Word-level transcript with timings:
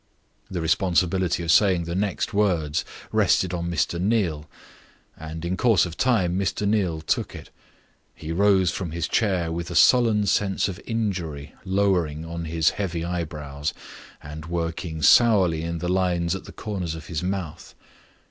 The 0.49 0.61
responsibility 0.61 1.43
of 1.43 1.51
saying 1.51 1.83
the 1.83 1.93
next 1.93 2.33
words 2.33 2.83
rested 3.11 3.53
on 3.53 3.69
Mr. 3.69 4.01
Neal, 4.01 4.49
and 5.15 5.45
in 5.45 5.55
course 5.55 5.85
of 5.85 5.95
time 5.95 6.39
Mr. 6.39 6.67
Neal 6.67 7.01
took 7.01 7.35
it. 7.35 7.51
He 8.15 8.31
rose 8.31 8.71
from 8.71 8.93
his 8.93 9.07
chair 9.07 9.51
with 9.51 9.69
a 9.69 9.75
sullen 9.75 10.25
sense 10.25 10.67
of 10.67 10.81
injury 10.87 11.53
lowering 11.65 12.25
on 12.25 12.45
his 12.45 12.71
heavy 12.71 13.05
eyebrows, 13.05 13.75
and 14.23 14.47
working 14.47 15.03
sourly 15.03 15.61
in 15.61 15.77
the 15.77 15.87
lines 15.87 16.33
at 16.33 16.45
the 16.45 16.51
corners 16.51 16.95
of 16.95 17.05
his 17.05 17.21
mouth. 17.21 17.75